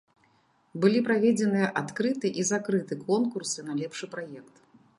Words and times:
Былі 0.85 1.01
праведзеныя 1.09 1.67
адкрыты 1.81 2.27
і 2.43 2.45
закрыты 2.51 2.93
конкурсы 3.09 3.59
на 3.69 3.73
лепшы 3.83 4.05
праект. 4.15 4.55